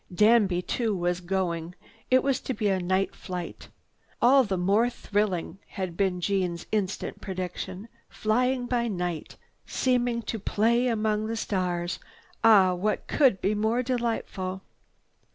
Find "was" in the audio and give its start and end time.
0.95-1.21, 2.23-2.39